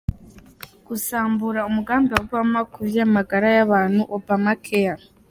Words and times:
Gusambura 0.87 1.67
umugambi 1.69 2.09
wa 2.11 2.21
Obama 2.25 2.59
ku 2.71 2.79
vy'amagara 2.89 3.47
y'abantu 3.57 4.01
"Obamacare". 4.15 5.01